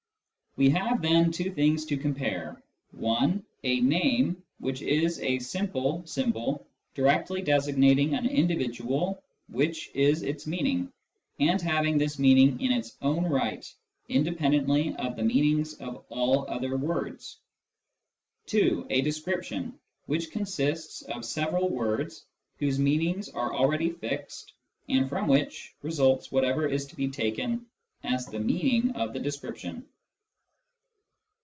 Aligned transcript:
We 0.57 0.67
have, 0.71 1.01
then, 1.01 1.31
two 1.31 1.49
things 1.53 1.85
to 1.85 1.95
compare: 1.95 2.61
(i) 3.01 3.39
a 3.63 3.79
name, 3.79 4.43
which 4.59 4.81
is 4.81 5.17
a 5.21 5.39
simple 5.39 6.05
symbol, 6.05 6.67
directly 6.93 7.41
designating 7.41 8.15
an 8.15 8.25
individual 8.25 9.23
which 9.47 9.89
is 9.93 10.23
its 10.23 10.45
meaning, 10.45 10.91
and 11.39 11.61
having 11.61 11.97
this 11.97 12.19
meaning 12.19 12.59
in 12.59 12.73
its 12.73 12.97
own 13.01 13.27
right, 13.27 13.65
in 14.09 14.23
dependently 14.25 14.93
of 14.97 15.15
the 15.15 15.23
meanings 15.23 15.75
of 15.75 16.03
all 16.09 16.45
other 16.49 16.75
words; 16.75 17.37
(2) 18.47 18.87
a 18.89 18.99
description, 19.03 19.79
which 20.07 20.31
consists 20.31 21.01
of 21.03 21.23
several 21.23 21.69
words, 21.69 22.25
whose 22.59 22.77
meanings 22.77 23.29
are 23.29 23.53
already 23.55 23.89
fixed, 23.89 24.51
and 24.89 25.07
from 25.07 25.29
which 25.29 25.73
results 25.81 26.29
whatever 26.29 26.67
is 26.67 26.85
to 26.87 26.97
be 26.97 27.07
taken 27.07 27.65
as 28.03 28.25
the" 28.25 28.39
meaning" 28.51 28.91
of 28.97 29.13
the 29.13 29.19
description. 29.19 29.87